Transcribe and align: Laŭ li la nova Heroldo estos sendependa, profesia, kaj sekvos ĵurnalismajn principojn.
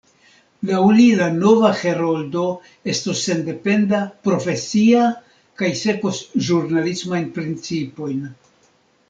Laŭ 0.67 0.77
li 0.99 1.03
la 1.17 1.25
nova 1.33 1.69
Heroldo 1.81 2.45
estos 2.93 3.21
sendependa, 3.27 4.01
profesia, 4.29 5.05
kaj 5.63 5.71
sekvos 5.83 6.23
ĵurnalismajn 6.49 7.31
principojn. 7.39 8.19